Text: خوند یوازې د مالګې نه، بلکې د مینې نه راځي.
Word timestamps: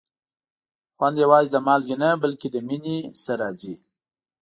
خوند 0.95 1.15
یوازې 1.23 1.49
د 1.51 1.57
مالګې 1.67 1.95
نه، 2.03 2.09
بلکې 2.23 2.47
د 2.51 2.55
مینې 2.67 2.97
نه 3.25 3.33
راځي. 3.41 3.75